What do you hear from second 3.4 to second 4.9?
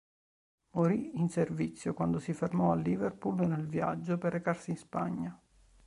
nel viaggio per recarsi in